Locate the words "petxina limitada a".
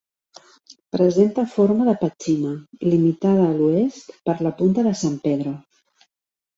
2.05-3.53